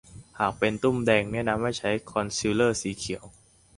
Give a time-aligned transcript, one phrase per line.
[0.39, 3.23] หากเป็นตุ้มแดงแนะนำให้ใช้คอนซีลเลอร์สีเขียว